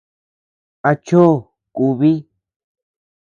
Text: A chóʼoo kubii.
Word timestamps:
A 0.89 0.91
chóʼoo 1.05 1.39
kubii. 1.75 2.17